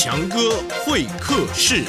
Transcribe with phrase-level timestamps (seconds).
[0.00, 1.84] 强哥会客室。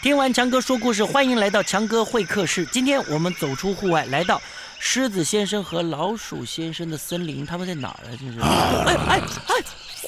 [0.00, 2.64] 听完强哥说故事，欢迎来到强哥会客室。
[2.72, 4.40] 今天我们走出户外，来到
[4.78, 7.44] 狮子先生和老鼠先生的森林。
[7.44, 8.16] 他们在哪儿啊？
[8.18, 8.40] 这是！
[8.40, 9.54] 哎哎哎！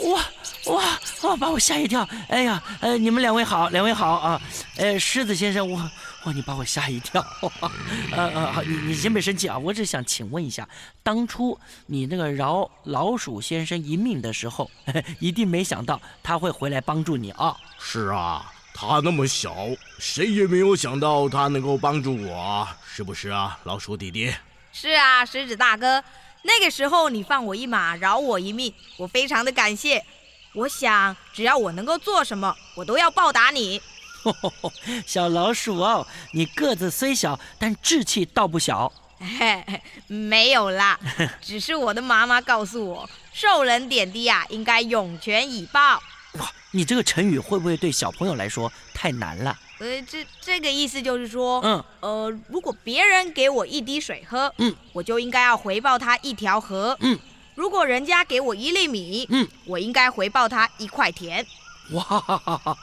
[0.07, 0.25] 哇
[0.73, 0.83] 哇
[1.23, 1.37] 哇！
[1.37, 2.09] 把我吓一跳！
[2.29, 4.41] 哎呀，呃，你们两位好，两位好啊！
[4.77, 5.79] 呃，狮子先生，我
[6.25, 7.25] 哇，你把我吓一跳！
[8.13, 9.59] 呃呃，好，你你先别生气啊！
[9.59, 10.69] 我只想请问一下，
[11.03, 14.71] 当初你那个饶老鼠先生一命的时候，
[15.21, 17.57] 一定没想到他会回来帮助你啊！
[17.79, 18.51] 是啊。
[18.77, 19.55] 他那么小，
[20.01, 24.35] 谁也没有想到他能够帮助我，是不是啊，老鼠弟弟？
[24.73, 26.03] 是啊，狮子大哥，
[26.43, 30.05] 那个时候你放我一马，饶我一命，我非常的感谢。
[30.55, 33.81] 我想，只要我能够做什么，我都要报答你。
[35.07, 38.93] 小老鼠哦，你个子虽小，但志气倒不小。
[39.19, 40.99] 嘿嘿，没有啦，
[41.41, 46.03] 只是我的妈妈告诉我，受人点滴啊，应该涌泉以报。
[46.35, 49.57] 哇，你这个成语会不会对小朋友来说太难了？
[49.79, 57.19] 呃，这这个意思就是说，嗯，呃，如果别人给我一滴水喝，嗯，我就应该要回报他一条河，嗯，
[57.55, 61.45] 如果人家给我一粒米，嗯，我应该回报他一块田。
[61.91, 62.77] 哇，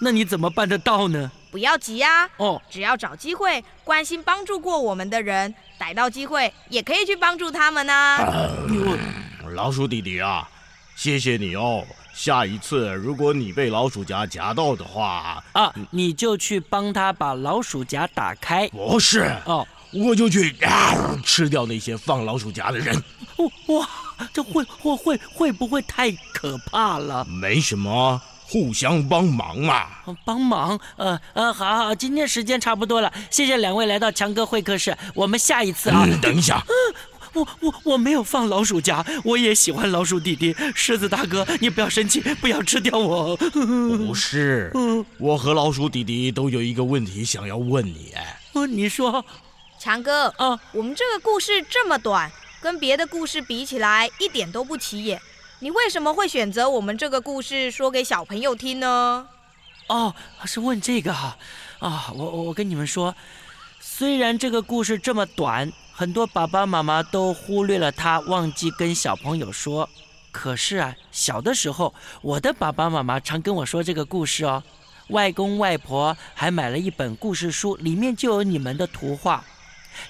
[0.00, 1.30] 那你怎么办得到呢？
[1.50, 8.18] 不要急啊，哦，只要找机会关心帮助过我们的人，逮到机会也可以去帮助他们呢。
[9.54, 10.48] 老鼠弟弟啊，
[10.94, 11.84] 谢谢你哦。
[12.14, 18.66] 下一次，如果你被老鼠夹夹到的话，啊，你就去帮他把老鼠夹打开。
[18.68, 20.56] 不是哦，我就去
[21.22, 22.94] 吃掉那些放老鼠夹的人。
[23.66, 23.86] 哇，
[24.32, 27.22] 这会会会会不会太可怕了？
[27.26, 29.86] 没什么，互相帮忙嘛。
[30.24, 30.78] 帮忙？
[30.96, 36.06] 呃呃，好好，今天时间差不多了，谢谢两位来到强哥会客室，我们下一次啊。
[36.22, 36.64] 等一下。
[37.32, 40.56] 我我我没有放老鼠夹，我也喜欢老鼠弟弟。
[40.74, 43.36] 狮子大哥，你不要生气，不要吃掉我。
[43.52, 44.72] 不是，
[45.18, 48.14] 我和老鼠弟弟都有一个问题想要问你。
[48.16, 48.38] 哎，
[48.68, 49.22] 你说，
[49.78, 52.32] 强哥啊，我们这个故事这么短，
[52.62, 55.20] 跟别的故事比起来一点都不起眼。
[55.58, 59.26] 你为什么会选择我们这个故事说给小朋友听呢？
[59.88, 61.38] 哦，是问这个哈？
[61.78, 63.14] 啊，我我跟你们说，
[63.80, 65.72] 虽然这个故事这么短。
[65.94, 69.88] 很多爸爸妈妈都忽略了它，忘记跟小朋友说。
[70.30, 74.62] 可是啊，小的时候，我的爸爸妈妈常跟我说这个故事哦。
[75.08, 79.42] 外公外婆还买了一本故事书，里面就有你们的图画。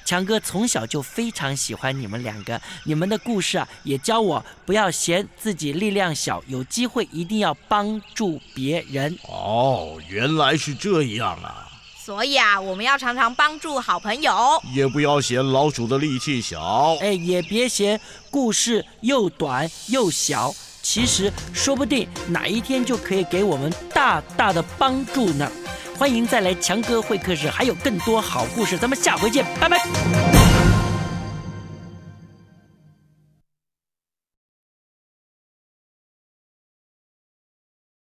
[0.06, 9.19] 强哥从小就非常喜欢你们两个，你们的故事啊，也教我不要嫌自己力量小，有机会一定要帮助别人。
[9.28, 11.69] 哦，原来是这样啊。
[12.05, 14.33] 所以啊，我们要常常帮助好朋友，
[14.72, 18.00] 也不要嫌老鼠的力气小，哎，也别嫌
[18.31, 20.55] 故事又短又小。
[20.83, 25.50] 其实说不定哪一天就可以给我们大大的帮助呢。
[25.99, 30.46] 欢迎再来强哥会客室，还有更多好故事，咱们下回见，拜拜。